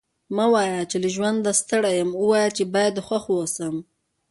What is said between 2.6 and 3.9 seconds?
باید خوښ واوسم.